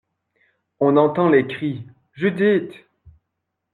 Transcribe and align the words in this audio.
On 0.79 0.97
entend 0.97 1.29
les 1.29 1.45
cris: 1.45 1.85
Judith! 2.13 2.73